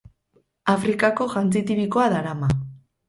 [0.73, 2.51] Afrikako jantzi tipikoa darama.